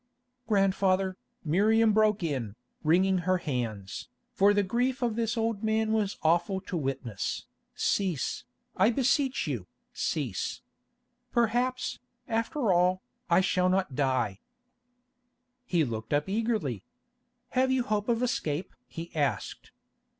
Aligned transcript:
"Grandfather," 0.47 1.15
Miriam 1.45 1.93
broke 1.93 2.23
in, 2.23 2.55
wringing 2.83 3.19
her 3.19 3.37
hands, 3.37 4.09
for 4.33 4.51
the 4.51 4.63
grief 4.63 5.03
of 5.03 5.15
this 5.15 5.37
old 5.37 5.63
man 5.63 5.93
was 5.93 6.17
awful 6.23 6.59
to 6.59 6.75
witness, 6.75 7.45
"cease, 7.75 8.43
I 8.75 8.89
beseech 8.89 9.45
you, 9.45 9.67
cease. 9.93 10.61
Perhaps, 11.31 11.99
after 12.27 12.73
all, 12.73 13.03
I 13.29 13.41
shall 13.41 13.69
not 13.69 13.93
die." 13.93 14.39
He 15.67 15.83
looked 15.85 16.13
up 16.13 16.27
eagerly. 16.27 16.83
"Have 17.49 17.69
you 17.71 17.83
hope 17.83 18.09
of 18.09 18.23
escape?" 18.23 18.73
he 18.87 19.15
asked. 19.15 19.71